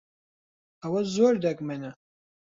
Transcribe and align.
ئەوە 0.81 1.01
زۆر 1.13 1.33
دەگمەنە. 1.45 1.91